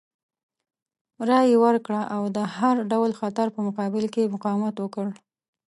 [1.27, 5.07] رایه یې ورکړه او د هر ډول خطر په مقابل کې یې مقاومت وکړ.